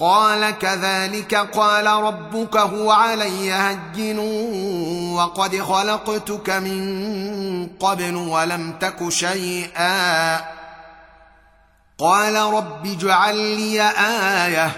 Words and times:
قال 0.00 0.50
كذلك 0.50 1.34
قال 1.34 1.86
ربك 1.86 2.56
هو 2.56 2.90
علي 2.90 3.52
هجن 3.52 4.18
وقد 5.14 5.62
خلقتك 5.62 6.50
من 6.50 7.66
قبل 7.66 8.14
ولم 8.16 8.72
تك 8.72 9.08
شيئا. 9.08 10.36
قال 11.98 12.36
رب 12.36 12.86
اجعل 12.86 13.36
لي 13.36 13.82
آية. 14.46 14.70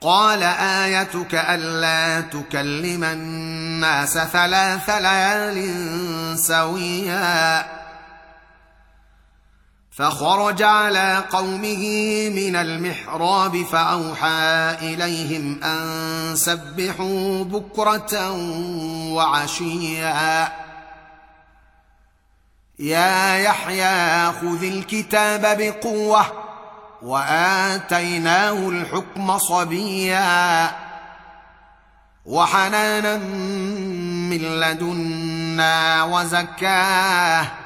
قال 0.00 0.42
آيتك 0.42 1.34
ألا 1.34 2.20
تكلم 2.20 3.04
الناس 3.04 4.18
ثلاث 4.18 4.90
ليال 4.90 5.58
سويا. 6.38 7.75
فخرج 9.96 10.62
على 10.62 11.24
قومه 11.30 11.84
من 12.28 12.56
المحراب 12.56 13.62
فأوحى 13.62 14.76
إليهم 14.82 15.64
أن 15.64 16.36
سبحوا 16.36 17.44
بكرة 17.44 18.32
وعشيا. 19.12 20.52
يا 22.78 23.36
يحيى 23.36 24.32
خذ 24.32 24.64
الكتاب 24.64 25.58
بقوة 25.58 26.26
وآتيناه 27.02 28.68
الحكم 28.68 29.38
صبيا. 29.38 30.70
وحنانا 32.26 33.16
من 33.16 34.38
لدنا 34.60 36.04
وزكاة. 36.04 37.65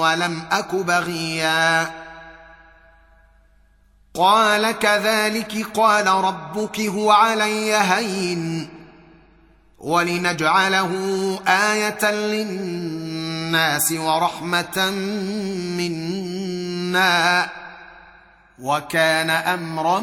ولم 0.00 0.42
أك 0.52 0.74
بغيا. 0.74 1.90
قال 4.14 4.78
كذلك 4.78 5.66
قال 5.74 6.06
ربك 6.06 6.80
هو 6.80 7.10
علي 7.10 7.74
هين. 7.74 8.68
ولنجعله 9.78 10.90
آية 11.48 12.10
للناس 12.10 13.92
ورحمة 13.92 14.90
منا. 15.78 17.48
وكان 18.58 19.30
أمرا 19.30 20.00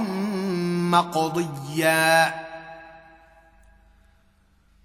مقضيا. 0.92 2.51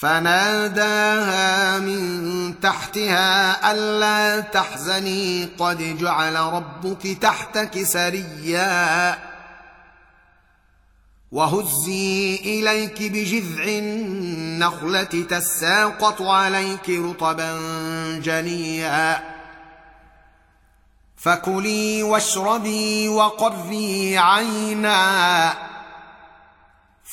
فناداها 0.00 1.78
من 1.78 2.60
تحتها 2.60 3.72
ألا 3.72 4.40
تحزني 4.40 5.48
قد 5.58 5.98
جعل 5.98 6.36
ربك 6.36 7.18
تحتك 7.22 7.82
سريا. 7.82 9.18
وهزي 11.32 12.36
إليك 12.36 13.02
بجذع 13.02 13.64
النخلة 13.64 15.02
تساقط 15.04 16.22
عليك 16.22 16.90
رطبا 16.90 17.58
جنيا. 18.24 19.22
فكلي 21.16 22.02
واشربي 22.02 23.08
وقري 23.08 24.18
عينا. 24.18 25.73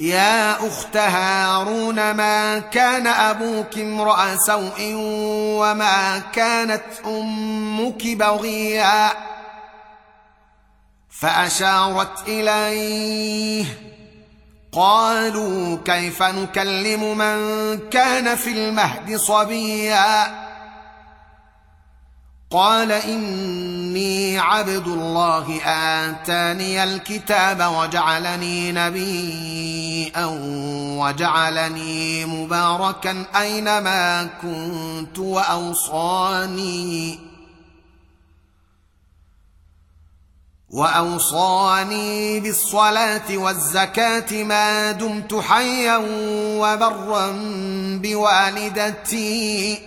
يا 0.00 0.66
أخت 0.68 0.96
هارون 0.96 2.10
ما 2.10 2.58
كان 2.58 3.06
أبوك 3.06 3.78
امرأ 3.78 4.36
سوء 4.36 4.92
وما 5.60 6.18
كانت 6.18 6.84
أمك 7.06 8.06
بغيا؟ 8.06 9.10
فأشارت 11.10 12.28
إليه 12.28 13.64
قالوا 14.72 15.78
كيف 15.84 16.22
نكلم 16.22 17.18
من 17.18 17.78
كان 17.90 18.36
في 18.36 18.50
المهد 18.50 19.16
صبيا؟ 19.16 20.47
قال 22.50 22.92
إني 22.92 24.38
عبد 24.38 24.88
الله 24.88 25.60
آتاني 25.64 26.84
الكتاب 26.84 27.72
وجعلني 27.74 28.72
نبيا 28.72 30.24
وجعلني 30.98 32.24
مباركا 32.24 33.24
أينما 33.40 34.28
كنت 34.42 35.18
وأوصاني 35.18 37.18
وأوصاني 40.70 42.40
بالصلاة 42.40 43.36
والزكاة 43.36 44.42
ما 44.42 44.92
دمت 44.92 45.34
حيا 45.34 45.96
وبرا 46.60 47.32
بوالدتي. 48.02 49.78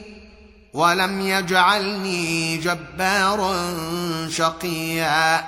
ولم 0.73 1.21
يجعلني 1.21 2.57
جبارا 2.57 3.75
شقيا. 4.29 5.45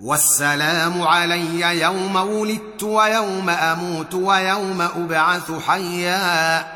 والسلام 0.00 1.02
علي 1.02 1.80
يوم 1.80 2.16
ولدت 2.16 2.82
ويوم 2.82 3.50
أموت 3.50 4.14
ويوم 4.14 4.80
أبعث 4.80 5.52
حيا. 5.66 6.66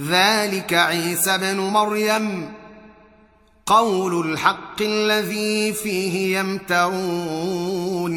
ذلك 0.00 0.74
عيسى 0.74 1.38
بن 1.38 1.56
مريم 1.56 2.52
قول 3.66 4.30
الحق 4.30 4.82
الذي 4.82 5.72
فيه 5.72 6.38
يمترون. 6.38 8.16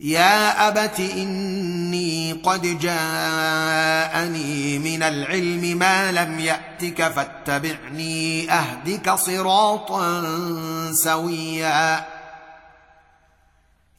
يا 0.00 0.68
أبت 0.68 1.00
إني 1.00 2.32
قد 2.32 2.78
جاءني 2.78 4.78
من 4.78 5.02
العلم 5.02 5.78
ما 5.78 6.12
لم 6.12 6.40
يأتك 6.40 7.08
فاتبعني 7.08 8.52
أهدك 8.52 9.14
صراطا 9.14 10.24
سويا. 10.92 12.06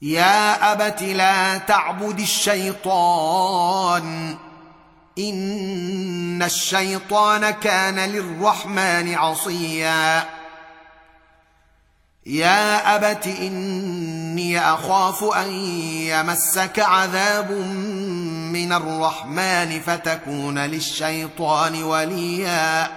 يا 0.02 0.72
أبت 0.72 1.02
لا 1.02 1.58
تعبد 1.58 2.20
الشيطان. 2.20 4.38
إن 5.20 6.44
الشيطان 6.44 7.50
كان 7.50 8.00
للرحمن 8.00 9.16
عصيا. 9.16 10.26
يا 12.26 12.96
أبت 12.96 13.28
إني 13.28 14.60
أخاف 14.60 15.24
أن 15.24 15.52
يمسك 15.52 16.80
عذاب 16.80 17.52
من 18.52 18.74
الرحمن 18.74 19.80
فتكون 19.80 20.60
للشيطان 20.60 21.84
وليا. 21.84 22.88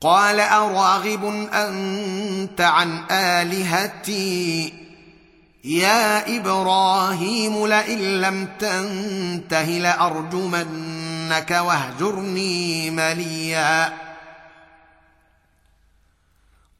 قال 0.00 0.40
أراغب 0.40 1.48
أنت 1.52 2.60
عن 2.60 3.04
آلهتي؟ 3.10 4.74
يا 5.64 6.36
إبراهيم 6.36 7.66
لئن 7.66 8.20
لم 8.20 8.48
تنته 8.58 9.64
لأرجمنك 9.64 11.50
وأهجرني 11.50 12.90
مليا. 12.90 14.11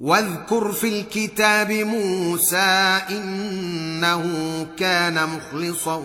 واذكر 0.00 0.72
في 0.72 1.00
الكتاب 1.00 1.72
موسى 1.72 3.00
إنه 3.10 4.24
كان 4.78 5.28
مخلصا 5.28 6.02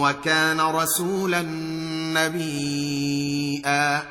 وكان 0.00 0.60
رسولا 0.60 1.42
نبيئا 2.14 4.02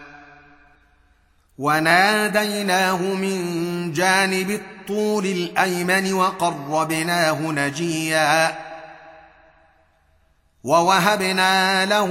وناديناه 1.57 2.97
من 2.97 3.91
جانب 3.93 4.49
الطول 4.49 5.25
الأيمن 5.25 6.13
وقربناه 6.13 7.41
نجيا. 7.41 8.59
ووهبنا 10.63 11.85
له 11.85 12.07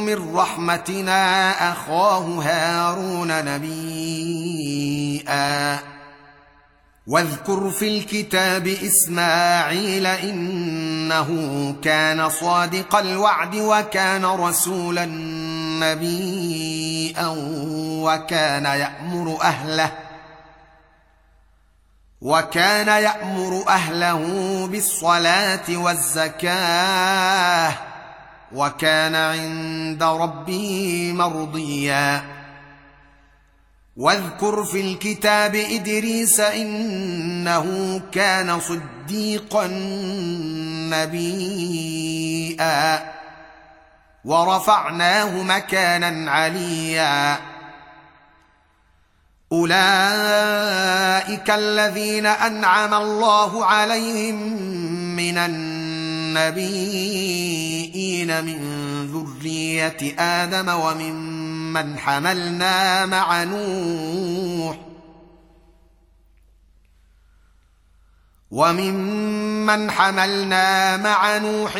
من 0.00 0.36
رحمتنا 0.36 1.50
أخاه 1.72 2.20
هارون 2.20 3.44
نبيئا 3.44 5.12
واذكر 7.06 7.70
في 7.70 7.98
الكتاب 7.98 8.66
إسماعيل 8.66 10.06
إنه 10.06 11.28
كان 11.82 12.28
صادق 12.28 12.96
الوعد 12.96 13.56
وكان 13.56 14.24
رسولا 14.24 15.04
نبيا 15.82 17.26
وكان 18.02 18.64
يأمر 18.64 19.38
أهله 19.42 19.92
وكان 22.20 22.88
يأمر 22.88 23.64
أهله 23.68 24.22
بالصلاة 24.66 25.76
والزكاة 25.76 27.72
وكان 28.52 29.14
عند 29.14 30.02
ربه 30.02 31.12
مرضيا 31.14 32.41
واذكر 34.02 34.64
في 34.64 34.80
الكتاب 34.80 35.54
إدريس 35.54 36.40
إنه 36.40 38.00
كان 38.12 38.60
صديقا 38.60 39.66
نبيئا 40.90 43.02
ورفعناه 44.24 45.42
مكانا 45.42 46.30
عليا. 46.30 47.38
أولئك 49.52 49.80
الذين 51.50 52.26
أنعم 52.26 52.94
الله 52.94 53.64
عليهم 53.64 54.52
من 55.16 55.38
النبيين 55.38 56.44
من 58.44 58.58
ذرية 59.06 60.14
آدم 60.18 60.68
وممن 61.72 61.98
حملنا 61.98 63.06
مع 63.06 63.44
نوح 63.44 64.76
وممن 68.50 69.90
حملنا 69.90 70.96
مع 70.96 71.38
نوح 71.38 71.76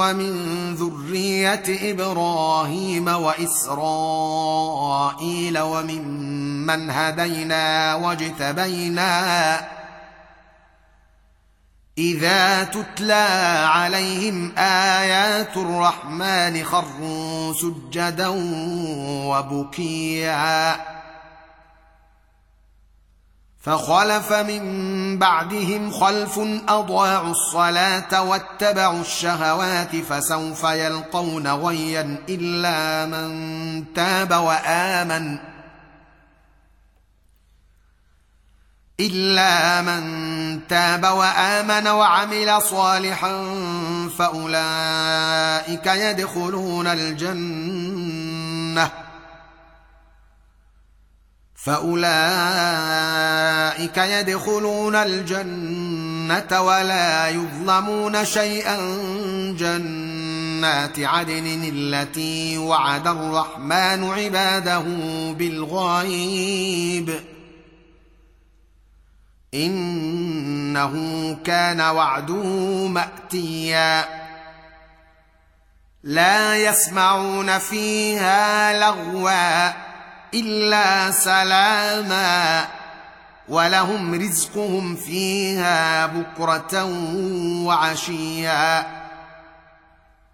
ومن 0.00 0.74
ذريه 0.74 1.92
إبراهيم 1.92 3.08
واسرائيل 3.08 3.98
وممن 5.58 6.90
هدينا 6.90 7.94
واجتبينا 7.94 9.75
إذا 11.98 12.64
تتلى 12.64 13.66
عليهم 13.68 14.58
آيات 14.58 15.56
الرحمن 15.56 16.64
خروا 16.64 17.52
سجدا 17.52 18.28
وبكيا. 19.26 20.76
فخلف 23.60 24.32
من 24.32 25.18
بعدهم 25.18 25.90
خلف 25.90 26.38
أضاعوا 26.68 27.30
الصلاة 27.30 28.22
واتبعوا 28.22 29.00
الشهوات 29.00 29.96
فسوف 29.96 30.64
يلقون 30.64 31.46
غيا 31.46 32.18
إلا 32.28 33.06
من 33.06 33.94
تاب 33.94 34.32
وآمن. 34.32 35.38
إلا 39.00 39.82
من 39.82 40.02
تاب 40.68 41.04
وآمن 41.04 41.88
وعمل 41.88 42.62
صالحا 42.62 43.44
فأولئك 44.18 45.86
يدخلون 45.86 46.86
الجنة. 46.86 48.90
فأولئك 51.64 52.06
يدخلون 53.96 54.94
الجنة 54.94 56.60
ولا 56.60 57.28
يظلمون 57.28 58.24
شيئا. 58.24 58.76
جنات 59.58 60.98
عدن 60.98 61.70
التي 61.74 62.58
وعد 62.58 63.06
الرحمن 63.06 64.10
عباده 64.10 64.84
بالغيب. 65.38 67.35
إنه 69.54 70.92
كان 71.44 71.80
وعده 71.80 72.44
مأتيا. 72.86 74.04
لا 76.02 76.56
يسمعون 76.56 77.58
فيها 77.58 78.78
لغوا 78.80 79.68
إلا 80.34 81.10
سلاما 81.10 82.66
ولهم 83.48 84.14
رزقهم 84.14 84.96
فيها 84.96 86.06
بكرة 86.06 86.84
وعشيا. 87.64 88.86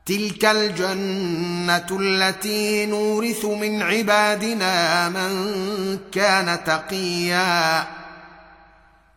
تلك 0.07 0.45
الجنة 0.45 1.87
التي 2.01 2.87
نورث 2.87 3.45
من 3.45 3.83
عبادنا 3.83 5.09
من 5.09 5.99
كان 6.13 6.65
تقيا. 6.65 7.87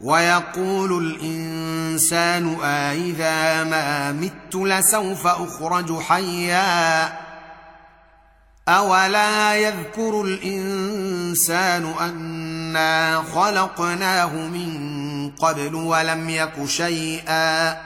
ويقول 0.00 1.06
الإنسان 1.06 2.60
أإذا 2.62 3.64
ما 3.64 4.12
مت 4.12 4.54
لسوف 4.54 5.26
أخرج 5.26 6.00
حيا 6.00 7.12
أولا 8.68 9.54
يذكر 9.54 10.22
الإنسان 10.22 11.94
أنا 12.00 13.22
خلقناه 13.34 14.32
من 14.36 15.30
قبل 15.30 15.74
ولم 15.74 16.30
يك 16.30 16.64
شيئا 16.66 17.76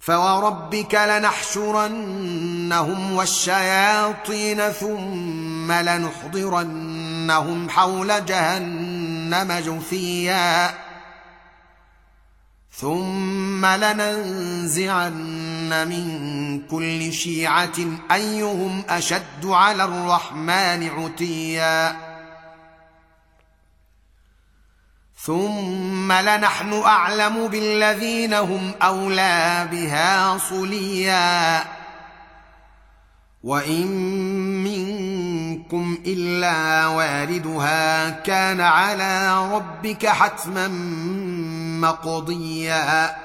فوربك 0.00 0.94
لنحشرنهم 0.94 2.32
والشياطين 3.12 4.70
ثم 4.70 5.72
لنحضرنهم 5.72 7.70
حول 7.70 8.24
جهنم 8.26 8.83
جهنم 9.30 9.52
جثيا. 9.52 10.74
ثم 12.72 13.66
لننزعن 13.66 15.20
من 15.88 16.60
كل 16.66 17.12
شيعة 17.12 17.78
أيهم 18.12 18.84
أشد 18.88 19.44
على 19.44 19.84
الرحمن 19.84 20.90
عتيا. 20.90 21.96
ثم 25.16 26.12
لنحن 26.12 26.72
أعلم 26.72 27.48
بالذين 27.48 28.34
هم 28.34 28.74
أولى 28.82 29.68
بها 29.72 30.38
صليا. 30.38 31.64
وإن 33.44 33.86
منكم 35.54 35.98
إلا 36.06 36.86
واردها. 36.86 38.10
كان 38.10 38.60
على 38.60 39.44
ربك 39.54 40.06
حتما 40.06 40.68
مقضيا. 41.80 43.16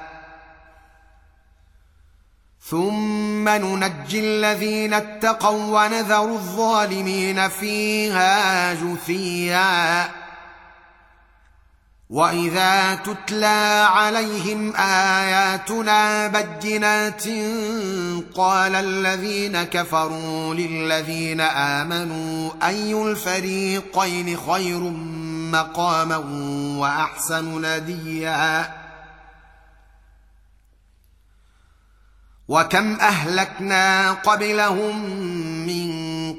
ثم 2.70 3.48
ننجي 3.48 4.20
الذين 4.20 4.94
اتقوا 4.94 5.84
ونذر 5.84 6.24
الظالمين 6.24 7.48
فيها 7.48 8.74
جثيا. 8.74 10.08
واذا 12.10 12.94
تتلى 12.94 13.86
عليهم 13.90 14.76
اياتنا 14.76 16.26
بجنات 16.26 17.24
قال 18.34 18.74
الذين 18.74 19.62
كفروا 19.62 20.54
للذين 20.54 21.40
امنوا 21.40 22.50
اي 22.62 23.02
الفريقين 23.02 24.36
خير 24.36 24.80
مقاما 25.52 26.16
واحسن 26.78 27.66
نديا 27.66 28.74
وكم 32.48 32.94
اهلكنا 32.94 34.12
قبلهم 34.12 35.10
من 35.66 35.90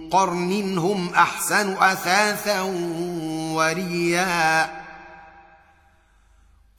قرن 0.09 0.77
هم 0.77 1.13
احسن 1.13 1.73
اثاثا 1.73 2.61
وريا 3.55 4.80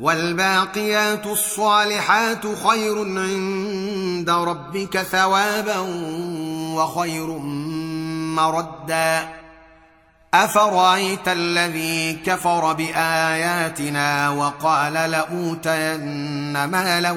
والباقيات 0.00 1.26
الصالحات 1.26 2.46
خير 2.66 2.98
عند 2.98 4.30
ربك 4.30 4.98
ثوابا 4.98 5.78
وخير 6.76 7.26
مردا. 8.36 9.28
أفرأيت 10.34 11.28
الذي 11.28 12.12
كفر 12.12 12.72
بآياتنا 12.72 14.30
وقال 14.30 14.92
لأوتين 14.92 16.64
مالا 16.64 17.10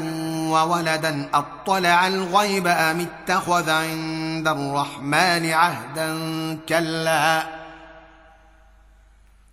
وولدا 0.49 1.29
أطلع 1.33 2.07
الغيب 2.07 2.67
أم 2.67 3.07
اتخذ 3.07 3.69
عند 3.69 4.47
الرحمن 4.47 5.51
عهدا 5.51 6.17
كلا؟ 6.69 7.64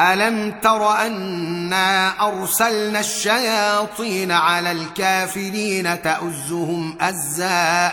ألم 0.00 0.50
تر 0.62 0.90
أنا 1.06 2.12
أرسلنا 2.28 3.00
الشياطين 3.00 4.32
على 4.32 4.72
الكافرين 4.72 6.02
تؤزهم 6.02 6.98
أزا؟ 7.00 7.92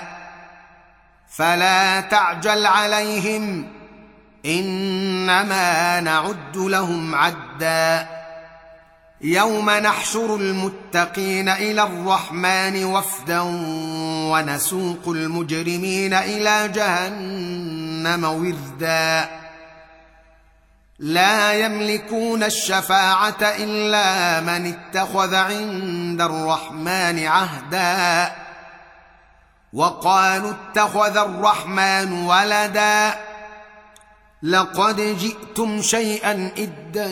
فلا 1.30 2.02
تعجل 2.02 2.66
عليهم 2.66 3.68
إنما 4.46 6.00
نعد 6.00 6.58
لهم 6.58 7.16
عدا. 7.16 8.08
يوم 9.22 9.70
نحشر 9.70 10.36
المتقين 10.36 11.50
إلى 11.50 11.84
الرحمن 11.84 12.86
وفدا 12.86 13.40
ونسوق 14.32 15.08
المجرمين 15.08 16.14
إلى 16.14 16.68
جهنم 16.68 18.24
وردا. 18.24 19.41
لا 21.02 21.54
يملكون 21.54 22.44
الشفاعة 22.44 23.42
إلا 23.42 24.40
من 24.40 24.74
اتخذ 24.74 25.36
عند 25.36 26.22
الرحمن 26.22 27.26
عهدا. 27.26 28.32
وقالوا 29.74 30.52
اتخذ 30.52 31.18
الرحمن 31.18 32.14
ولدا. 32.14 33.14
لقد 34.44 34.96
جئتم 34.96 35.82
شيئا 35.82 36.52
إدا 36.58 37.10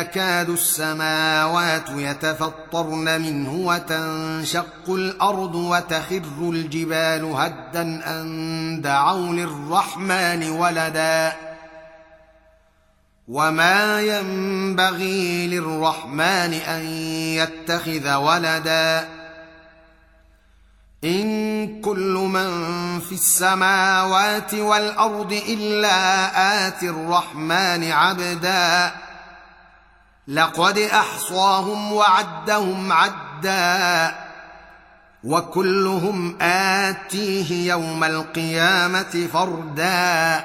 يكاد 0.00 0.50
السماوات 0.50 1.90
يتفطرن 1.90 3.20
منه 3.20 3.52
وتنشق 3.52 4.88
الأرض 4.88 5.54
وتخر 5.54 6.22
الجبال 6.40 7.24
هدا 7.24 7.82
أن 8.06 8.80
دعوا 8.82 9.26
للرحمن 9.26 10.50
ولدا. 10.50 11.45
وما 13.28 14.00
ينبغي 14.00 15.46
للرحمن 15.46 16.52
ان 16.54 16.84
يتخذ 17.36 18.14
ولدا 18.14 19.08
ان 21.04 21.80
كل 21.80 22.12
من 22.32 22.50
في 23.00 23.12
السماوات 23.12 24.54
والارض 24.54 25.32
الا 25.48 26.68
اتي 26.68 26.88
الرحمن 26.88 27.92
عبدا 27.92 28.92
لقد 30.28 30.78
احصاهم 30.78 31.92
وعدهم 31.92 32.92
عدا 32.92 34.14
وكلهم 35.24 36.42
اتيه 36.42 37.68
يوم 37.70 38.04
القيامه 38.04 39.28
فردا 39.32 40.44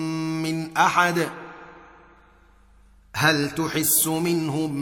من 0.51 0.77
أحد؟ 0.77 1.29
هل 3.15 3.51
تحس 3.51 4.07
منهم 4.07 4.75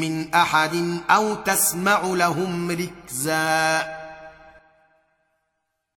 من 0.00 0.34
أحد 0.34 1.00
أو 1.10 1.34
تسمع 1.34 2.00
لهم 2.00 2.70
ركزا؟ 2.70 3.95